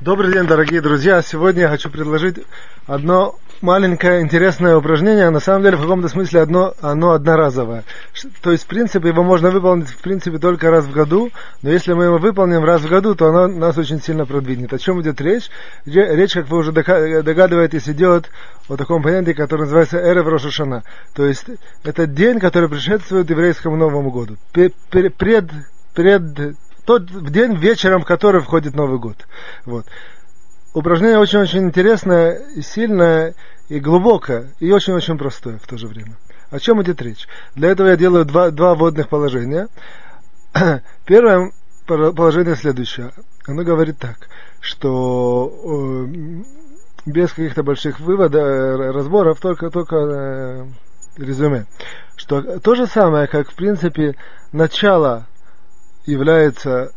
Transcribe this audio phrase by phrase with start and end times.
[0.00, 1.22] Добрый день, дорогие друзья.
[1.22, 2.36] Сегодня я хочу предложить
[2.86, 7.82] одно маленькое интересное упражнение, а на самом деле в каком-то смысле одно, оно одноразовое.
[8.40, 11.32] То есть, в принципе, его можно выполнить, в принципе, только раз в году,
[11.62, 14.72] но если мы его выполним раз в году, то оно нас очень сильно продвинет.
[14.72, 15.50] О чем идет речь?
[15.84, 18.30] Речь, как вы уже догадываетесь, идет
[18.68, 20.84] о таком понятии, которое называется Эрев Рошашана.
[21.12, 21.46] То есть,
[21.82, 24.36] это день, который предшествует еврейскому Новому году.
[24.52, 24.74] Пред,
[25.16, 25.50] пред
[26.88, 29.28] тот день вечером, в который входит Новый год.
[29.66, 29.84] Вот.
[30.72, 33.34] Упражнение очень-очень интересное, и сильное,
[33.68, 36.16] и глубокое, и очень-очень простое в то же время.
[36.50, 37.28] О чем идет речь?
[37.54, 39.68] Для этого я делаю два, два вводных положения.
[41.04, 41.52] Первое
[41.86, 43.12] положение следующее.
[43.46, 44.16] Оно говорит так,
[44.62, 46.06] что э,
[47.04, 50.66] без каких-то больших выводов, э, разборов, только, только э,
[51.18, 51.66] резюме,
[52.16, 54.16] что то же самое, как в принципе
[54.52, 55.26] начало
[56.08, 56.92] является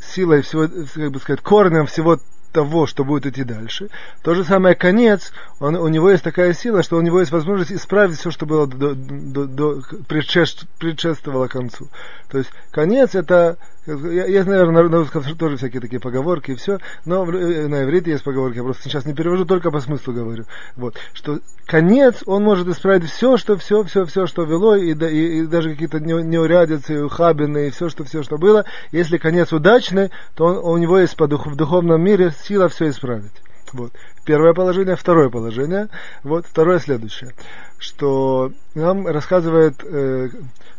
[0.00, 2.18] силой всего, как бы сказать, корнем всего
[2.52, 3.88] того, что будет идти дальше.
[4.22, 7.72] То же самое конец, он, у него есть такая сила, что у него есть возможность
[7.72, 11.88] исправить все, что было до, до, до, предшествовало концу.
[12.30, 17.24] То есть конец это я наверное, на, русском тоже всякие такие поговорки и все, но
[17.24, 20.44] э, на иврите есть поговорки, я просто сейчас не перевожу, только по смыслу говорю.
[20.76, 25.40] Вот, что конец, он может исправить все, что все, все, все, что вело, и, и,
[25.40, 28.64] и даже какие-то неурядицы, ухабины, и все, что все, что было.
[28.90, 32.88] Если конец удачный, то он, у него есть по дух, в духовном мире сила все
[32.88, 33.32] исправить.
[33.74, 33.92] Вот.
[34.24, 35.88] Первое положение, второе положение.
[36.22, 37.32] Вот, второе следующее.
[37.78, 40.28] Что нам рассказывает э,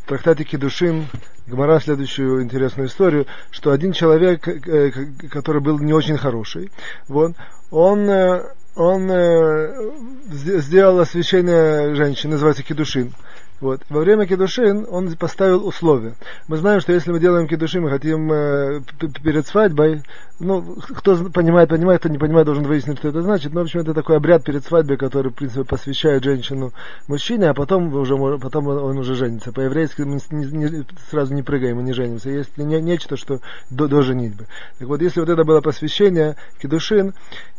[0.07, 1.05] трактатики Душин
[1.47, 4.91] Гмара следующую интересную историю, что один человек, э,
[5.29, 6.71] который был не очень хороший,
[7.07, 7.33] вот,
[7.69, 8.43] он, э,
[8.75, 9.91] он э,
[10.31, 13.13] сделал освящение женщины, называется кедушин.
[13.61, 13.81] Вот.
[13.89, 16.15] Во время кедушин он поставил условия.
[16.47, 18.81] Мы знаем, что если мы делаем кедушин, мы хотим э,
[19.23, 20.03] перед свадьбой,
[20.39, 23.53] ну, кто понимает, понимает, кто не понимает, должен выяснить, что это значит.
[23.53, 26.73] Но, в общем, это такой обряд перед свадьбой, который, в принципе, посвящает женщину
[27.07, 29.53] мужчине, а потом, уже, потом он уже женится.
[29.53, 32.29] По-еврейски мы не, не, сразу не прыгаем и не женимся.
[32.29, 33.39] Есть не, нечто, что
[33.69, 34.47] до, до женитьбы.
[34.79, 37.13] Так вот, если вот это было посвящение кедушин,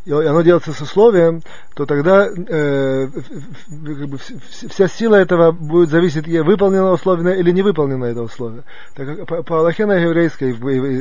[0.06, 1.42] и оно делается с условием,
[1.74, 8.04] то тогда э, как бы, вся сила этого будет зависеть, выполнено условие или не выполнено
[8.04, 8.62] это условие.
[8.94, 10.52] Так как по, по Аллахе еврейской,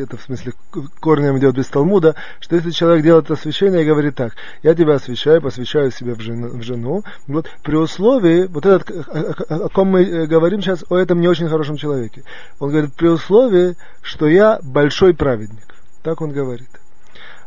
[0.04, 0.54] это в смысле
[1.00, 5.42] корнем идет без Талмуда, что если человек делает освящение и говорит так, я тебя освящаю,
[5.42, 10.04] посвящаю себе в жену, в жену вот, при условии, вот этот, о, о ком мы
[10.04, 12.24] э, говорим сейчас, о этом не очень хорошем человеке.
[12.60, 15.76] Он говорит, при условии, что я большой праведник.
[16.04, 16.70] Так он говорит.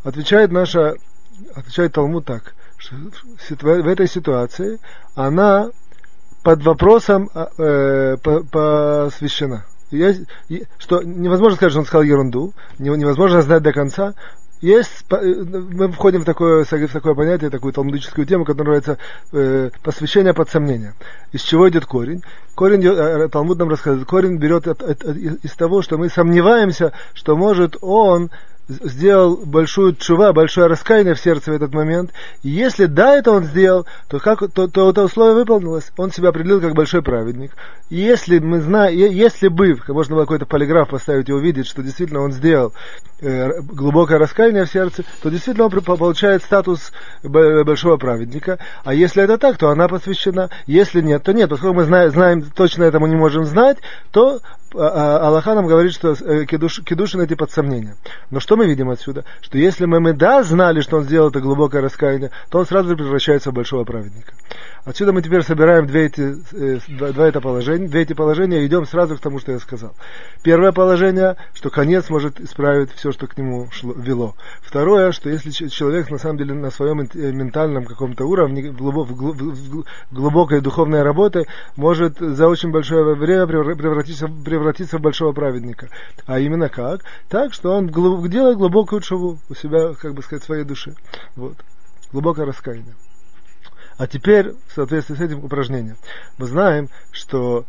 [0.02, 0.94] Отвечает наша
[1.54, 2.96] отвечает Талмуд так, что
[3.60, 4.78] в этой ситуации
[5.14, 5.70] она
[6.42, 9.64] под вопросом а, э, посвящена.
[9.90, 10.22] Есть,
[10.78, 14.14] что невозможно сказать, что он сказал ерунду, невозможно знать до конца.
[14.60, 18.98] Есть, э, мы входим в такое, в такое понятие, такую талмудическую тему, которая называется
[19.32, 20.94] э, посвящение под сомнение.
[21.32, 22.22] Из чего идет корень?
[22.54, 26.92] Корень, э, Талмуд нам рассказывает, корень берет от, от, от, из того, что мы сомневаемся,
[27.14, 28.30] что может он
[28.68, 32.12] сделал большую чува, большое раскаяние в сердце в этот момент.
[32.42, 35.90] И если да, это он сделал, то, как, то, то это условие выполнилось.
[35.96, 37.52] Он себя определил как большой праведник.
[37.88, 42.20] И если мы знаем, если бы, можно было какой-то полиграф поставить и увидеть, что действительно
[42.20, 42.74] он сделал
[43.20, 46.92] э, глубокое раскаяние в сердце, то действительно он получает статус
[47.22, 48.58] большого праведника.
[48.84, 50.50] А если это так, то она посвящена.
[50.66, 51.48] Если нет, то нет.
[51.48, 53.78] Поскольку мы знаем, знаем точно это мы не можем знать,
[54.10, 54.40] то
[54.74, 57.96] Аллаха нам говорит, что э, кедуш, кедушин эти под сомнение.
[58.30, 59.24] Но что мы видим отсюда?
[59.40, 62.90] Что если мы, мы да знали, что он сделал это глубокое раскаяние, то он сразу
[62.90, 64.32] же превращается в большого праведника.
[64.84, 68.66] Отсюда мы теперь собираем две эти, э, два, два это положения, две эти положения и
[68.66, 69.94] идем сразу к тому, что я сказал.
[70.42, 74.34] Первое положение, что конец может исправить все, что к нему шло, вело.
[74.62, 79.84] Второе, что если человек на самом деле на своем э, ментальном каком-то уровне, глубок, в
[80.10, 81.46] глубокой духовной работы,
[81.76, 85.88] может за очень большое время превратиться, превратиться в большого праведника.
[86.26, 87.02] А именно как?
[87.28, 87.88] Так, что он
[88.28, 90.94] делает глубокую чуву у себя, как бы сказать, в своей душе.
[91.36, 91.56] Вот.
[92.12, 92.94] Глубокое раскаяние.
[93.98, 95.96] А теперь, в соответствии с этим упражнением,
[96.38, 97.64] мы знаем, что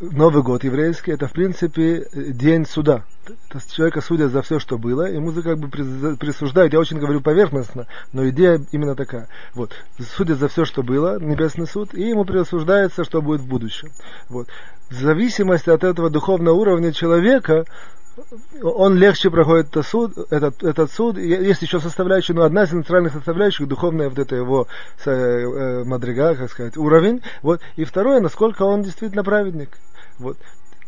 [0.00, 3.04] Новый год еврейский это в принципе день суда.
[3.24, 7.22] То есть человека судят за все, что было, ему как бы присуждают, я очень говорю
[7.22, 9.28] поверхностно, но идея именно такая.
[9.54, 9.72] Вот.
[9.98, 13.88] Судят за все, что было, небесный суд, и ему присуждается, что будет в будущем.
[14.28, 14.48] Вот.
[14.90, 17.64] В зависимости от этого духовного уровня человека,
[18.62, 21.18] он легче проходит этот суд, этот, этот суд.
[21.18, 24.66] Есть еще составляющая, но одна из центральных составляющих, духовная вот это его
[25.04, 27.22] э, э, мадрига, как сказать, уровень.
[27.42, 27.60] Вот.
[27.76, 29.70] И второе, насколько он действительно праведник.
[30.18, 30.36] Вот.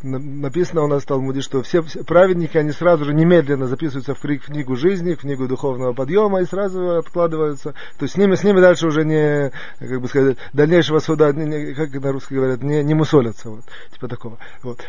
[0.01, 4.19] написано у нас в Талмуде, что все, все праведники, они сразу же немедленно записываются в
[4.19, 7.73] книгу жизни, в книгу духовного подъема и сразу откладываются.
[7.97, 11.45] То есть с ними, с ними дальше уже не, как бы сказать, дальнейшего суда, не,
[11.45, 13.49] не, как на русском говорят, не, не мусолятся.
[13.49, 14.37] Вот, типа такого.
[14.63, 14.79] Вот.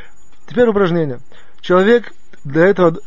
[0.46, 1.18] Теперь упражнение.
[1.60, 2.12] Человек
[2.44, 2.98] для этого,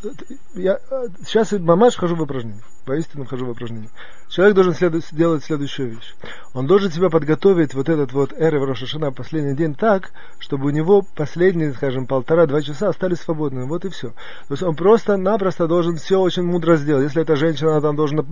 [0.54, 0.78] я
[1.24, 3.90] сейчас мамаш хожу в упражнение, поистину хожу в упражнение.
[4.28, 6.14] Человек должен следу, сделать следующую вещь.
[6.54, 10.70] Он должен себя подготовить вот этот вот эры в Рошашана последний день так, чтобы у
[10.70, 13.64] него последние, скажем, полтора-два часа остались свободными.
[13.64, 14.08] Вот и все.
[14.08, 17.04] То есть он просто-напросто должен все очень мудро сделать.
[17.04, 18.22] Если это женщина, она там должна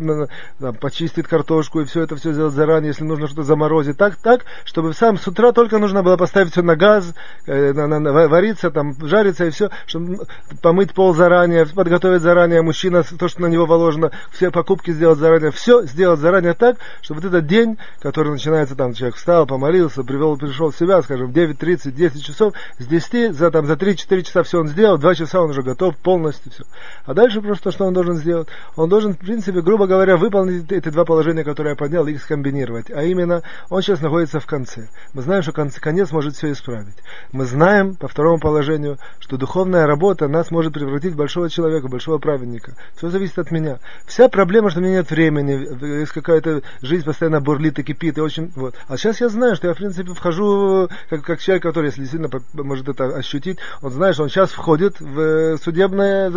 [0.59, 3.99] там, почистить картошку и все это все сделать заранее, если нужно что-то заморозить.
[3.99, 7.15] Так, так, чтобы сам с утра только нужно было поставить все на газ,
[7.47, 10.27] э, на, на, на, вариться, там, жариться и все, чтобы
[10.63, 15.51] помыть пол заранее, подготовить заранее, мужчина, то, что на него положено, все покупки сделать заранее.
[15.51, 20.39] Все сделать заранее так, чтобы вот этот день, который начинается, там, человек встал, помолился, привел,
[20.39, 24.43] пришел в себя, скажем, в 9.30, 10 часов, с 10, за, там, за 3-4 часа
[24.43, 26.65] все он сделал, 2 часа он уже готов полностью, все.
[27.05, 28.49] А дальше просто что он должен сделать?
[28.77, 32.91] Он должен, в принципе, грубо говоря, выполнить эти два положения, которые я поднял, их скомбинировать.
[32.91, 34.89] А именно, он сейчас находится в конце.
[35.13, 36.97] Мы знаем, что конец может все исправить.
[37.33, 42.17] Мы знаем, по второму положению, что духовная работа нас может превратить в большого человека, большого
[42.17, 42.73] праведника.
[42.97, 43.81] Все зависит от меня.
[44.07, 48.21] Вся проблема, что у меня нет времени, есть какая-то жизнь постоянно бурлит и кипит, и
[48.21, 48.75] очень, вот.
[48.89, 52.29] А сейчас я знаю, что я, в принципе, вхожу, как, как человек, который, если сильно
[52.55, 56.31] может это ощутить, он знает, что он сейчас входит в судебное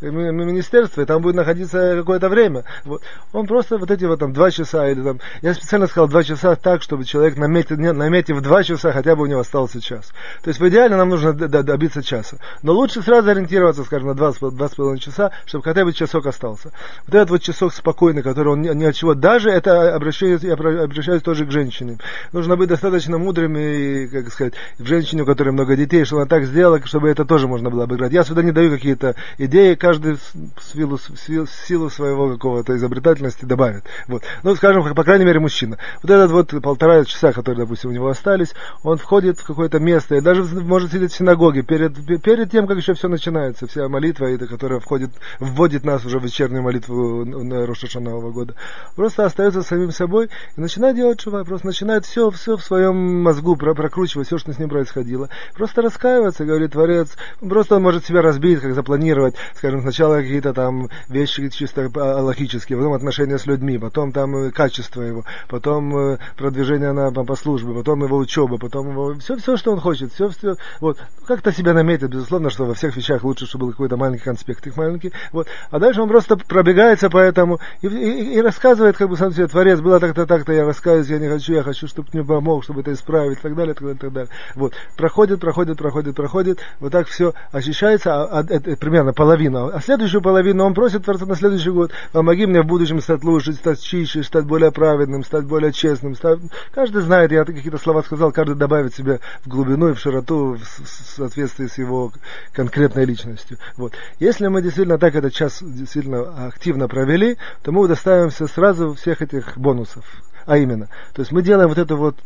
[0.00, 2.64] министерство, и там будет находиться какое-то время.
[2.84, 3.02] Вот.
[3.32, 6.56] Он просто вот эти вот там два часа, или там, я специально сказал два часа
[6.56, 10.12] так, чтобы человек наметил, наметив два часа, хотя бы у него остался час.
[10.42, 12.36] То есть в идеале нам нужно добиться часа.
[12.62, 16.26] Но лучше сразу ориентироваться, скажем, на два, два с половиной часа, чтобы хотя бы часок
[16.26, 16.72] остался.
[17.06, 19.14] Вот этот вот часок спокойный, который он ни, от чего.
[19.14, 21.98] Даже это обращаюсь, я обращаюсь тоже к женщине.
[22.32, 26.28] Нужно быть достаточно мудрым и, как сказать, к женщине, у которой много детей, чтобы она
[26.28, 28.12] так сделала, чтобы это тоже можно было обыграть.
[28.12, 33.84] Я сюда не даю какие-то идеи, каждый в силу, силу своего какого-то изобретательности добавит.
[34.06, 34.22] Вот.
[34.42, 35.78] Ну, скажем, по крайней мере, мужчина.
[36.02, 40.16] Вот этот вот полтора часа, которые, допустим, у него остались, он входит в какое-то место,
[40.16, 44.28] и даже может сидеть в синагоге перед, перед тем, как еще все начинается, вся молитва,
[44.48, 45.10] которая входит,
[45.40, 48.54] вводит нас уже в вечернюю молитву на Рошашана Нового года.
[48.96, 53.56] Просто остается самим собой и начинает делать чува, просто начинает все, все в своем мозгу
[53.56, 55.28] прокручивать, все, что с ним происходило.
[55.54, 57.16] Просто раскаиваться, говорит Творец.
[57.40, 62.92] Просто он может себя разбить, как запланировать, скажем, сначала какие-то там вещи чисто логические, потом
[62.92, 68.16] отношения с людьми, потом там качество его, потом э, продвижение на, по службе, потом его
[68.16, 72.50] учеба, потом его все, все, что он хочет, все, все, вот, как-то себя наметит, безусловно,
[72.50, 76.02] что во всех вещах лучше, чтобы был какой-то маленький конспект, их маленький, вот, а дальше
[76.02, 76.77] он просто пробегается
[77.10, 80.64] по этому и, и, и рассказывает, как бы сам себе Творец, было так-то, так-то, я
[80.64, 83.72] рассказываю, я не хочу, я хочу, чтобы мне помог, чтобы это исправить, и так далее,
[83.72, 84.30] и так далее, и так далее.
[84.54, 89.68] Вот, проходит, проходит, проходит, проходит, вот так все ощущается, а, а, это примерно половина.
[89.68, 93.52] А следующую половину он просит Творца на следующий год, помоги мне в будущем стать лучше,
[93.52, 96.14] стать чище, стать более праведным, стать более честным.
[96.14, 96.38] Стать...
[96.72, 100.88] Каждый знает, я какие-то слова сказал, каждый добавит себе в глубину и в широту в
[101.16, 102.12] соответствии с его
[102.52, 103.58] конкретной личностью.
[103.76, 103.94] Вот.
[104.20, 109.56] Если мы действительно так этот час действительно активно провели, то мы удостаиваемся сразу всех этих
[109.56, 110.04] бонусов.
[110.46, 112.16] А именно, то есть мы делаем вот это вот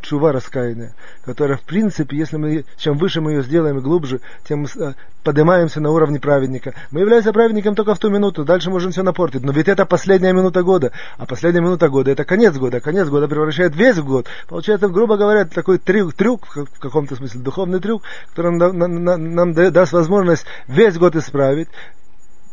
[0.00, 0.94] чува раскаяние,
[1.24, 4.94] которая, в принципе, если мы, чем выше мы ее сделаем и глубже, тем э,
[5.24, 6.74] поднимаемся на уровне праведника.
[6.90, 9.42] Мы являемся праведником только в ту минуту, дальше можем все напортить.
[9.42, 13.28] Но ведь это последняя минута года, а последняя минута года это конец года, конец года
[13.28, 14.26] превращает весь год.
[14.48, 19.54] Получается, грубо говоря, такой трюк, трюк в каком-то смысле, духовный трюк, который нам, нам, нам
[19.54, 21.68] даст возможность весь год исправить,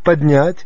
[0.03, 0.65] поднять,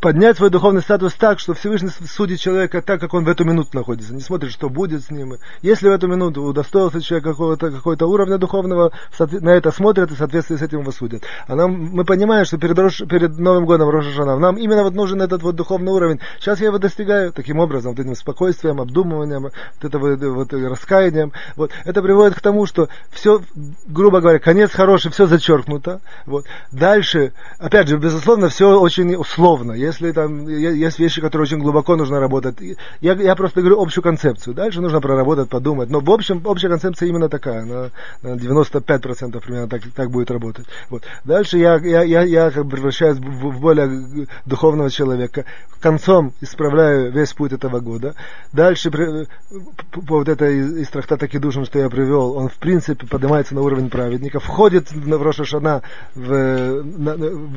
[0.00, 3.70] поднять свой духовный статус так, что Всевышний судит человека так, как он в эту минуту
[3.72, 5.34] находится, не смотрит, что будет с ним.
[5.62, 10.18] Если в эту минуту удостоился человек какого-то какого уровня духовного, на это смотрят и в
[10.18, 11.22] соответствии с этим его судят.
[11.46, 15.20] А нам, мы понимаем, что перед, Рош, перед Новым годом Рошашана нам именно вот нужен
[15.20, 16.20] этот вот духовный уровень.
[16.38, 19.52] Сейчас я его достигаю таким образом, вот этим спокойствием, обдумыванием, вот
[19.82, 21.32] этого вот, раскаянием.
[21.56, 21.72] Вот.
[21.84, 23.42] Это приводит к тому, что все,
[23.86, 26.00] грубо говоря, конец хороший, все зачеркнуто.
[26.26, 26.46] Вот.
[26.70, 32.20] Дальше, опять же, безусловно, все очень условно если там есть вещи, которые очень глубоко нужно
[32.20, 32.56] работать.
[33.00, 34.54] Я, я просто говорю общую концепцию.
[34.54, 35.90] Дальше нужно проработать, подумать.
[35.90, 37.62] Но в общем, общая концепция именно такая.
[37.62, 37.90] Она
[38.22, 40.66] на 95% примерно так, так будет работать.
[40.90, 41.02] Вот.
[41.24, 45.44] Дальше я, я, я, я как бы превращаюсь в, в более духовного человека.
[45.80, 48.14] Концом исправляю весь путь этого года.
[48.52, 53.62] Дальше по, вот этой из трактата Кедушин, что я привел, он в принципе поднимается на
[53.62, 55.82] уровень праведника, входит в Рошашана
[56.14, 57.14] в, на,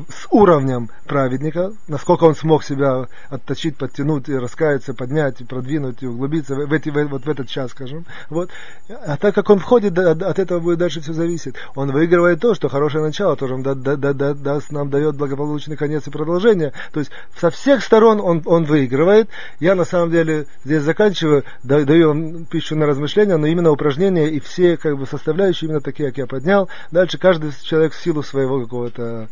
[0.08, 6.02] с уровнем праведника, насколько насколько он смог себя отточить, подтянуть, и раскаяться, поднять, и продвинуть,
[6.02, 8.04] и углубиться в, эти, в, вот в этот час, скажем.
[8.30, 8.50] Вот.
[8.88, 11.54] А так как он входит, от этого будет дальше все зависеть.
[11.74, 15.76] Он выигрывает то, что хорошее начало тоже да, да, да, да, даст, нам дает благополучный
[15.76, 16.72] конец и продолжение.
[16.92, 19.28] То есть со всех сторон он, он выигрывает.
[19.60, 24.40] Я на самом деле здесь заканчиваю, даю вам пищу на размышления, но именно упражнения и
[24.40, 26.68] все как бы составляющие именно такие, как я поднял.
[26.90, 29.28] Дальше каждый человек в силу своего какого-то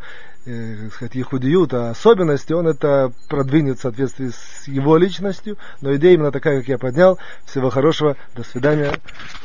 [0.47, 6.15] э, сказать, ехудиют, а особенности, он это продвинет в соответствии с его личностью, но идея
[6.15, 7.19] именно такая, как я поднял.
[7.45, 8.93] Всего хорошего, до свидания,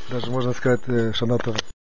[0.10, 1.58] даже можно сказать, э, шанатова.